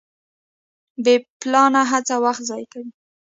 بې 1.03 1.15
پلانه 1.39 1.81
هڅه 1.91 2.15
وخت 2.25 2.43
ضایع 2.49 2.67
کوي. 2.73 2.89